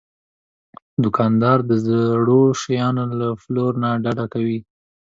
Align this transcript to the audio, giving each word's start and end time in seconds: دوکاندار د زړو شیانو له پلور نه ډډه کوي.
دوکاندار 1.03 1.57
د 1.69 1.71
زړو 1.85 2.41
شیانو 2.61 3.03
له 3.19 3.27
پلور 3.41 3.73
نه 3.83 3.89
ډډه 4.03 4.25
کوي. 4.33 4.59